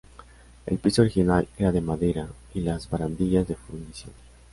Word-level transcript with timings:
El 0.65 0.79
piso 0.79 1.03
original 1.03 1.47
era 1.59 1.71
de 1.71 1.79
madera 1.79 2.27
y 2.55 2.61
las 2.61 2.89
barandillas 2.89 3.47
de 3.47 3.55
fundición. 3.55 4.11